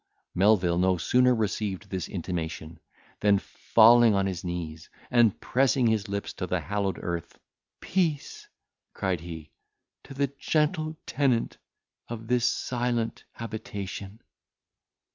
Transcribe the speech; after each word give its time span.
Melvil 0.33 0.79
no 0.79 0.97
sooner 0.97 1.35
received 1.35 1.91
this 1.91 2.09
intimation, 2.09 2.79
than 3.19 3.37
falling 3.37 4.15
on 4.15 4.25
his 4.25 4.43
knees, 4.43 4.89
and 5.11 5.39
pressing 5.39 5.85
his 5.85 6.07
lips 6.07 6.33
to 6.33 6.47
the 6.47 6.59
hallowed 6.59 6.97
earth, 7.03 7.37
"Peace," 7.81 8.47
cried 8.95 9.19
he, 9.19 9.51
"to 10.05 10.15
the 10.15 10.33
gentle 10.39 10.97
tenant 11.05 11.57
of 12.07 12.25
this 12.25 12.45
silent 12.47 13.25
habitation." 13.33 14.23